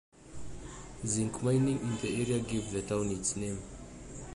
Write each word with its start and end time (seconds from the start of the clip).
Zinc 1.05 1.43
mining 1.43 1.79
in 1.79 1.95
the 1.97 2.21
area 2.23 2.39
gave 2.39 2.71
the 2.71 2.81
town 2.81 3.11
its 3.11 3.35
name. 3.35 3.61